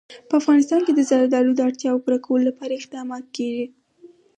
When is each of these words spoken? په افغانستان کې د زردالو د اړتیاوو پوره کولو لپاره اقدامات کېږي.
په 0.27 0.33
افغانستان 0.41 0.81
کې 0.85 0.93
د 0.95 1.01
زردالو 1.11 1.51
د 1.55 1.59
اړتیاوو 1.67 2.03
پوره 2.03 2.19
کولو 2.25 2.47
لپاره 2.49 2.73
اقدامات 2.75 3.25
کېږي. 3.35 3.65